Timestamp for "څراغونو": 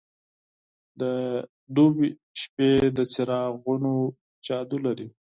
3.13-3.93